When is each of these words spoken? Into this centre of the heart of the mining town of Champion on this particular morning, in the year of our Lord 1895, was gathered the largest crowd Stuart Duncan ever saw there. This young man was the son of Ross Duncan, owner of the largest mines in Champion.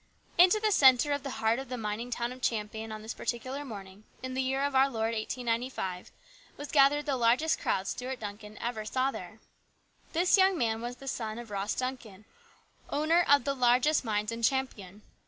Into 0.35 0.59
this 0.59 0.73
centre 0.73 1.11
of 1.11 1.21
the 1.21 1.29
heart 1.37 1.59
of 1.59 1.69
the 1.69 1.77
mining 1.77 2.09
town 2.09 2.31
of 2.31 2.41
Champion 2.41 2.91
on 2.91 3.03
this 3.03 3.13
particular 3.13 3.63
morning, 3.63 4.03
in 4.23 4.33
the 4.33 4.41
year 4.41 4.63
of 4.63 4.73
our 4.73 4.89
Lord 4.89 5.13
1895, 5.13 6.11
was 6.57 6.71
gathered 6.71 7.05
the 7.05 7.15
largest 7.15 7.59
crowd 7.59 7.85
Stuart 7.87 8.19
Duncan 8.19 8.57
ever 8.57 8.83
saw 8.83 9.11
there. 9.11 9.37
This 10.13 10.39
young 10.39 10.57
man 10.57 10.81
was 10.81 10.95
the 10.95 11.07
son 11.07 11.37
of 11.37 11.51
Ross 11.51 11.75
Duncan, 11.75 12.25
owner 12.89 13.23
of 13.27 13.43
the 13.43 13.53
largest 13.53 14.03
mines 14.03 14.31
in 14.31 14.41
Champion. 14.41 15.03